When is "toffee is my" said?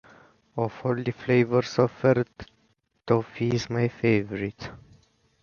3.05-3.87